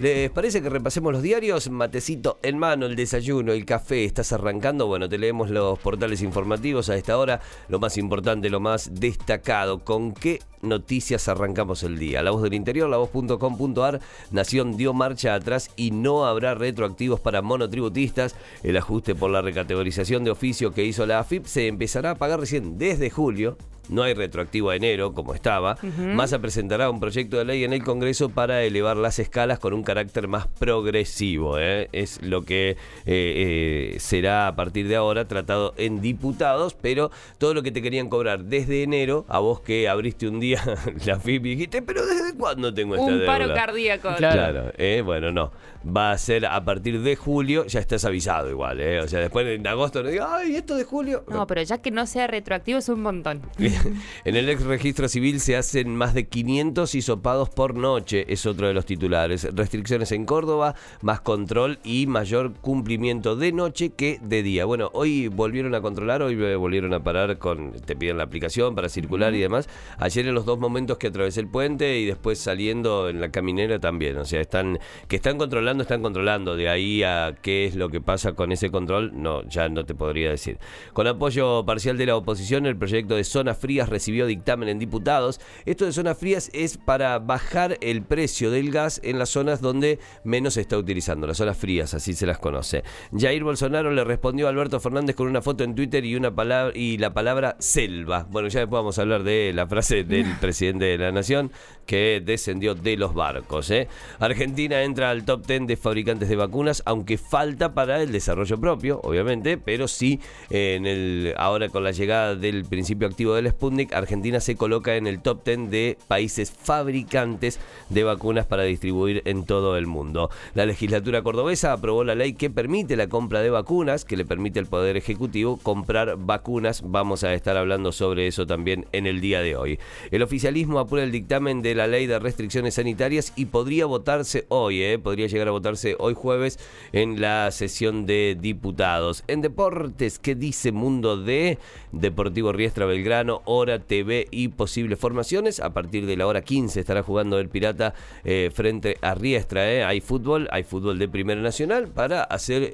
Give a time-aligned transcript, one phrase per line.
[0.00, 1.68] ¿Les parece que repasemos los diarios?
[1.68, 4.86] Matecito en mano, el desayuno, el café, estás arrancando.
[4.86, 7.42] Bueno, te leemos los portales informativos a esta hora.
[7.68, 9.80] Lo más importante, lo más destacado.
[9.80, 12.22] ¿Con qué noticias arrancamos el día?
[12.22, 14.00] La voz del interior, la voz.com.ar.
[14.30, 18.36] Nación dio marcha atrás y no habrá retroactivos para monotributistas.
[18.62, 22.40] El ajuste por la recategorización de oficio que hizo la AFIP se empezará a pagar
[22.40, 23.58] recién desde julio
[23.90, 25.76] no hay retroactivo a enero como estaba.
[25.98, 29.82] Massa presentará un proyecto de ley en el Congreso para elevar las escalas con un
[29.82, 31.58] carácter más progresivo.
[31.58, 31.88] ¿eh?
[31.92, 32.76] Es lo que eh,
[33.06, 38.08] eh, será a partir de ahora tratado en diputados, pero todo lo que te querían
[38.08, 40.62] cobrar desde enero, a vos que abriste un día
[41.06, 44.10] la FIP y dijiste, pero ¿desde cuándo tengo esta Un paro cardíaco.
[44.16, 44.72] Claro,
[45.04, 45.50] bueno, no.
[45.84, 49.66] Va a ser a partir de julio, ya estás avisado igual, O sea, después en
[49.66, 51.24] agosto no digas, ay, esto de julio.
[51.28, 53.42] No, pero ya que no sea retroactivo es un montón.
[54.24, 58.66] en el ex registro civil se hacen más de 500 hisopados por noche, es otro
[58.66, 59.48] de los titulares.
[59.54, 64.64] Restricciones en Córdoba, más control y mayor cumplimiento de noche que de día.
[64.64, 68.88] Bueno, hoy volvieron a controlar, hoy volvieron a parar con, te piden la aplicación para
[68.88, 69.68] circular y demás.
[69.98, 73.78] Ayer en los dos momentos que atravesé el puente y después saliendo en la caminera
[73.78, 74.16] también.
[74.18, 76.56] O sea, están, que están controlando, están controlando.
[76.56, 79.94] De ahí a qué es lo que pasa con ese control, no, ya no te
[79.94, 80.58] podría decir.
[80.92, 84.80] Con apoyo parcial de la oposición, el proyecto de zona fría frías recibió dictamen en
[84.80, 85.40] diputados.
[85.64, 90.00] Esto de zonas frías es para bajar el precio del gas en las zonas donde
[90.24, 92.82] menos se está utilizando, las zonas frías, así se las conoce.
[93.16, 96.76] Jair Bolsonaro le respondió a Alberto Fernández con una foto en Twitter y una palabra
[96.76, 98.26] y la palabra selva.
[98.28, 101.52] Bueno, ya después vamos a hablar de la frase del presidente de la nación
[101.86, 103.70] que descendió de los barcos.
[103.70, 103.86] ¿eh?
[104.18, 109.00] Argentina entra al top 10 de fabricantes de vacunas, aunque falta para el desarrollo propio,
[109.04, 110.18] obviamente, pero sí
[110.50, 115.06] en el ahora con la llegada del principio activo del Sputnik, Argentina se coloca en
[115.06, 120.30] el top 10 de países fabricantes de vacunas para distribuir en todo el mundo.
[120.54, 124.58] La legislatura cordobesa aprobó la ley que permite la compra de vacunas, que le permite
[124.58, 126.82] al Poder Ejecutivo comprar vacunas.
[126.84, 129.78] Vamos a estar hablando sobre eso también en el día de hoy.
[130.10, 134.82] El oficialismo apura el dictamen de la ley de restricciones sanitarias y podría votarse hoy,
[134.82, 134.98] ¿eh?
[134.98, 136.58] podría llegar a votarse hoy jueves
[136.92, 139.24] en la sesión de diputados.
[139.26, 141.58] En deportes, ¿qué dice Mundo de
[141.92, 143.39] Deportivo Riestra Belgrano?
[143.44, 145.60] Hora TV y posibles formaciones.
[145.60, 147.94] A partir de la hora 15 estará jugando el Pirata
[148.24, 149.70] eh, frente a Riestra.
[149.72, 149.84] ¿eh?
[149.84, 152.72] Hay fútbol, hay fútbol de Primera Nacional para hacer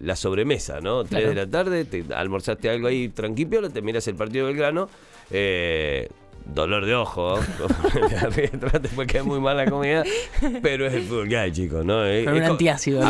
[0.00, 1.04] la sobremesa, ¿no?
[1.04, 4.88] 3 de la tarde, te almorzaste algo ahí tranquilo, te miras el partido de Belgrano.
[5.30, 6.08] Eh,
[6.44, 7.38] dolor de ojo,
[8.82, 10.02] después queda muy mala comida,
[10.62, 12.04] pero es el fútbol que hay, chicos, ¿no?
[12.04, 13.02] Es, un antiácido.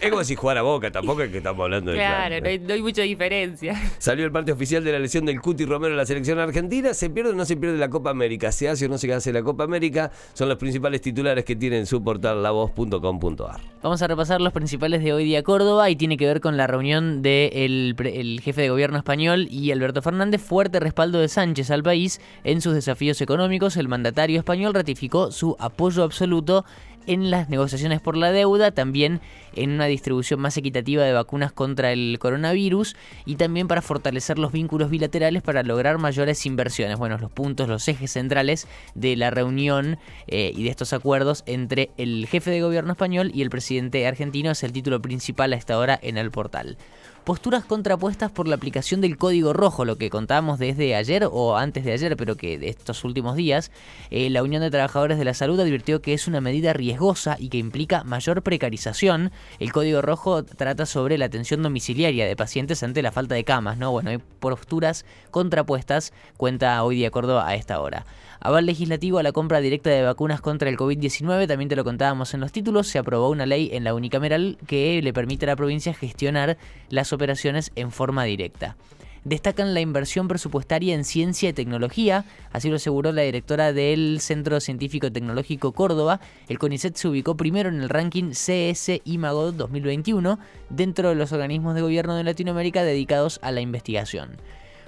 [0.00, 2.74] es como si jugara Boca, tampoco es que estamos hablando de Claro, no hay, no
[2.74, 3.80] hay, mucha diferencia.
[3.98, 7.10] Salió el parte oficial de la lesión del Cuti Romero en la selección argentina, se
[7.10, 9.42] pierde o no se pierde la Copa América, se hace o no se hace la
[9.42, 13.60] Copa América, son los principales titulares que tienen su portal lavoz.com.ar.
[13.82, 16.66] Vamos a repasar los principales de hoy día Córdoba y tiene que ver con la
[16.66, 21.70] reunión del de el jefe de gobierno español y Alberto Fernández, fuerte respaldo de Sánchez
[21.70, 26.64] al país en su desafíos económicos, el mandatario español ratificó su apoyo absoluto
[27.06, 29.20] en las negociaciones por la deuda, también
[29.54, 32.96] en una distribución más equitativa de vacunas contra el coronavirus
[33.26, 36.98] y también para fortalecer los vínculos bilaterales para lograr mayores inversiones.
[36.98, 41.90] Bueno, los puntos, los ejes centrales de la reunión eh, y de estos acuerdos entre
[41.96, 45.78] el jefe de gobierno español y el presidente argentino es el título principal a esta
[45.78, 46.76] hora en el portal
[47.24, 51.84] posturas contrapuestas por la aplicación del código rojo, lo que contábamos desde ayer o antes
[51.84, 53.70] de ayer, pero que de estos últimos días,
[54.10, 56.89] eh, la Unión de Trabajadores de la Salud advirtió que es una medida riesgosa
[57.38, 59.30] y que implica mayor precarización.
[59.58, 63.78] El código rojo trata sobre la atención domiciliaria de pacientes ante la falta de camas,
[63.78, 63.90] ¿no?
[63.92, 68.06] Bueno, hay posturas contrapuestas, cuenta hoy día Córdoba a esta hora.
[68.40, 72.32] Aval legislativo a la compra directa de vacunas contra el COVID-19, también te lo contábamos
[72.32, 75.56] en los títulos, se aprobó una ley en la unicameral que le permite a la
[75.56, 76.56] provincia gestionar
[76.88, 78.76] las operaciones en forma directa
[79.24, 84.60] destacan la inversión presupuestaria en ciencia y tecnología, así lo aseguró la directora del Centro
[84.60, 86.20] Científico Tecnológico Córdoba.
[86.48, 91.74] El CONICET se ubicó primero en el ranking CS IMAGO 2021 dentro de los organismos
[91.74, 94.36] de gobierno de Latinoamérica dedicados a la investigación.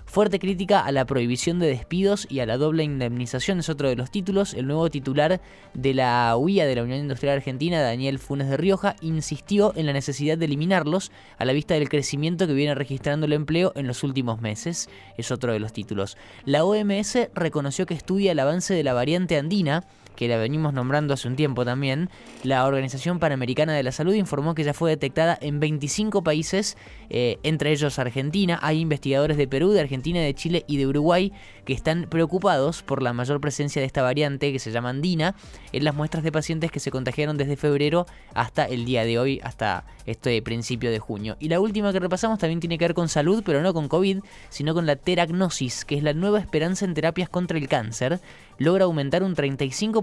[0.04, 3.96] Fuerte crítica a la prohibición de despidos y a la doble indemnización es otro de
[3.96, 4.52] los títulos.
[4.52, 5.40] El nuevo titular
[5.72, 9.92] de la UIA de la Unión Industrial Argentina, Daniel Funes de Rioja, insistió en la
[9.92, 14.02] necesidad de eliminarlos a la vista del crecimiento que viene registrando el empleo en los
[14.02, 14.90] últimos meses.
[15.16, 16.18] Es otro de los títulos.
[16.44, 19.84] La OMS reconoció que estudia el avance de la variante andina
[20.16, 22.10] que la venimos nombrando hace un tiempo también,
[22.42, 26.76] la Organización Panamericana de la Salud informó que ya fue detectada en 25 países,
[27.10, 28.58] eh, entre ellos Argentina.
[28.62, 31.32] Hay investigadores de Perú, de Argentina, de Chile y de Uruguay
[31.64, 35.34] que están preocupados por la mayor presencia de esta variante que se llama andina
[35.72, 39.40] en las muestras de pacientes que se contagiaron desde febrero hasta el día de hoy,
[39.42, 41.36] hasta este principio de junio.
[41.38, 44.18] Y la última que repasamos también tiene que ver con salud, pero no con COVID,
[44.48, 48.20] sino con la teragnosis, que es la nueva esperanza en terapias contra el cáncer.
[48.58, 50.01] Logra aumentar un 35%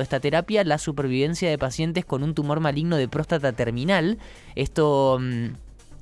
[0.00, 4.18] esta terapia la supervivencia de pacientes con un tumor maligno de próstata terminal.
[4.54, 5.18] Esto...
[5.20, 5.50] Mm,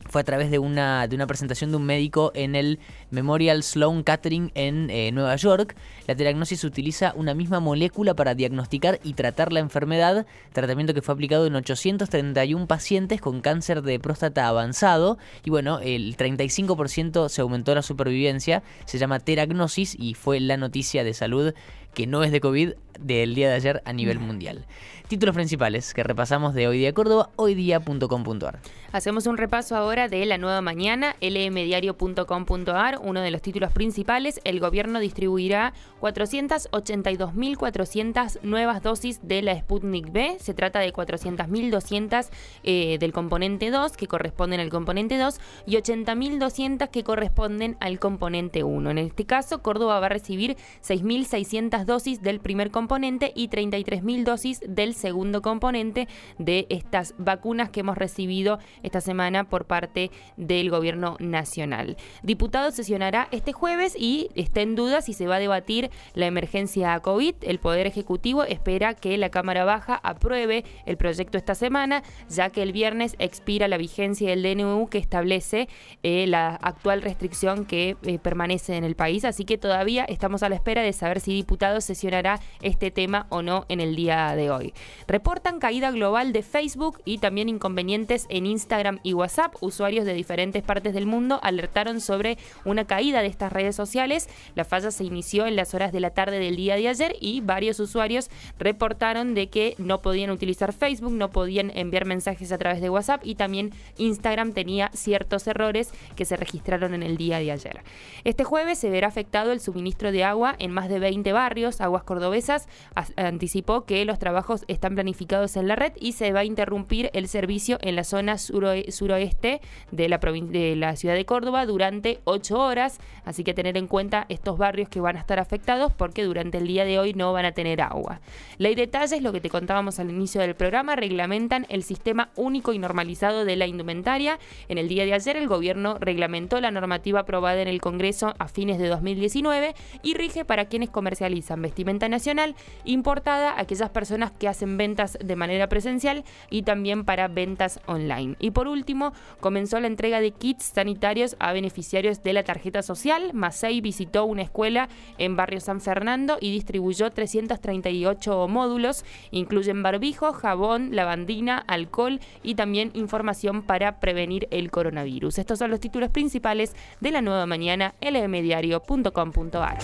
[0.08, 2.78] fue a través de una, de una presentación de un médico en el
[3.10, 5.76] Memorial Sloan Kettering en eh, Nueva York.
[6.06, 11.14] La teragnosis utiliza una misma molécula para diagnosticar y tratar la enfermedad, tratamiento que fue
[11.14, 15.18] aplicado en 831 pacientes con cáncer de próstata avanzado.
[15.44, 21.04] Y bueno, el 35% se aumentó la supervivencia, se llama teragnosis y fue la noticia
[21.04, 21.54] de salud
[21.98, 24.64] que no es de COVID del día de ayer a nivel mundial.
[25.08, 28.58] Títulos principales que repasamos de Hoy Día Córdoba, hoydía.com.ar.
[28.92, 33.00] Hacemos un repaso ahora de la nueva mañana, lmdiario.com.ar.
[33.02, 35.72] Uno de los títulos principales, el gobierno distribuirá
[36.02, 40.36] 482.400 nuevas dosis de la Sputnik B.
[40.40, 42.28] Se trata de 400.200
[42.64, 48.62] eh, del componente 2, que corresponden al componente 2, y 80.200 que corresponden al componente
[48.62, 48.90] 1.
[48.90, 54.60] En este caso, Córdoba va a recibir 6.600 dosis del primer componente y 33.000 dosis
[54.64, 56.06] del segundo componente
[56.38, 61.96] de estas vacunas que hemos recibido esta semana por parte del gobierno nacional.
[62.22, 66.98] Diputado sesionará este jueves y está en duda si se va a debatir la emergencia
[67.00, 67.34] COVID.
[67.42, 72.62] El Poder Ejecutivo espera que la Cámara Baja apruebe el proyecto esta semana, ya que
[72.62, 75.68] el viernes expira la vigencia del DNU que establece
[76.02, 79.24] eh, la actual restricción que eh, permanece en el país.
[79.24, 81.42] Así que todavía estamos a la espera de saber si
[81.78, 84.74] diputado sesionará este tema o no en el día de hoy.
[85.06, 89.54] Reportan caída global de Facebook y también inconvenientes en Instagram y WhatsApp.
[89.60, 94.28] Usuarios de diferentes partes del mundo alertaron sobre una caída de estas redes sociales.
[94.54, 97.40] La falla se inició en las horas de la tarde del día de ayer y
[97.40, 102.80] varios usuarios reportaron de que no podían utilizar Facebook, no podían enviar mensajes a través
[102.80, 107.52] de WhatsApp y también Instagram tenía ciertos errores que se registraron en el día de
[107.52, 107.82] ayer.
[108.24, 111.57] Este jueves se verá afectado el suministro de agua en más de 20 barrios.
[111.80, 112.68] Aguas Cordobesas
[113.16, 117.28] anticipó que los trabajos están planificados en la red y se va a interrumpir el
[117.28, 119.60] servicio en la zona suroeste
[119.90, 122.98] de la, de la ciudad de Córdoba durante 8 horas.
[123.24, 126.66] Así que tener en cuenta estos barrios que van a estar afectados porque durante el
[126.66, 128.20] día de hoy no van a tener agua.
[128.58, 132.78] Ley detalles, lo que te contábamos al inicio del programa, reglamentan el sistema único y
[132.78, 134.38] normalizado de la indumentaria.
[134.68, 138.48] En el día de ayer el gobierno reglamentó la normativa aprobada en el Congreso a
[138.48, 142.54] fines de 2019 y rige para quienes comercializan vestimenta nacional
[142.84, 148.36] importada a aquellas personas que hacen ventas de manera presencial y también para ventas online.
[148.38, 153.32] Y por último, comenzó la entrega de kits sanitarios a beneficiarios de la tarjeta social.
[153.34, 159.04] Masei visitó una escuela en Barrio San Fernando y distribuyó 338 módulos.
[159.30, 165.38] Incluyen barbijo, jabón, lavandina, alcohol y también información para prevenir el coronavirus.
[165.38, 169.78] Estos son los títulos principales de la nueva mañana lmdiario.com.ar.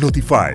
[0.00, 0.54] Notify,